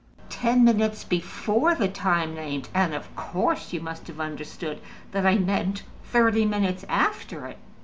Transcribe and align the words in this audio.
"Ten 0.29 0.63
minutes 0.65 1.03
before 1.03 1.75
the 1.75 1.87
time 1.87 2.33
named; 2.33 2.69
and, 2.73 2.95
of 2.95 3.15
course, 3.15 3.71
you 3.71 3.79
must 3.81 4.07
have 4.07 4.19
understood 4.19 4.81
that 5.11 5.27
I 5.27 5.37
meant 5.37 5.83
thirty 6.05 6.43
minutes 6.43 6.83
after 6.89 7.45
it!" 7.45 7.59